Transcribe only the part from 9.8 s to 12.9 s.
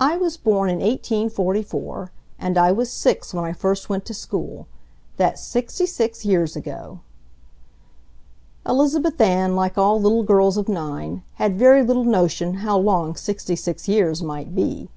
little girls of nine, had very little notion how